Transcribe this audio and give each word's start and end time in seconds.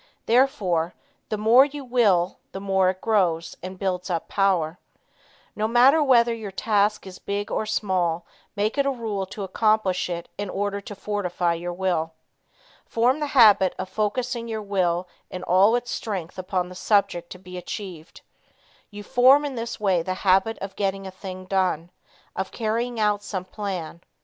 Therefore 0.25 0.95
the 1.29 1.37
more 1.37 1.63
you 1.63 1.85
will, 1.85 2.39
the 2.53 2.59
more 2.59 2.89
it 2.89 3.01
grows, 3.01 3.55
and 3.61 3.77
builds 3.77 4.09
up 4.09 4.27
power. 4.27 4.79
No 5.55 5.67
matter 5.67 6.01
whether 6.01 6.33
your 6.33 6.49
task 6.49 7.05
is 7.05 7.19
big 7.19 7.51
or 7.51 7.67
small, 7.67 8.25
make 8.55 8.79
it 8.79 8.87
a 8.87 8.89
rule 8.89 9.27
to 9.27 9.43
accomplish 9.43 10.09
it 10.09 10.27
in 10.39 10.49
order 10.49 10.81
to 10.81 10.95
fortify 10.95 11.53
your 11.53 11.73
will. 11.73 12.13
Form 12.83 13.19
the 13.19 13.27
habit 13.37 13.75
of 13.77 13.89
focusing 13.89 14.47
your 14.47 14.63
will 14.63 15.07
in 15.29 15.43
all 15.43 15.75
its 15.75 15.91
strength 15.91 16.39
upon 16.39 16.69
the 16.69 16.73
subject 16.73 17.29
to 17.29 17.37
be 17.37 17.55
achieved. 17.55 18.21
You 18.89 19.03
form 19.03 19.45
in 19.45 19.53
this 19.53 19.79
way 19.79 20.01
the 20.01 20.15
habit 20.25 20.57
of 20.63 20.75
getting 20.75 21.05
a 21.05 21.11
thing 21.11 21.45
done, 21.45 21.91
of 22.35 22.49
carrying 22.49 22.99
out 22.99 23.21
some 23.21 23.45
plan. 23.45 24.01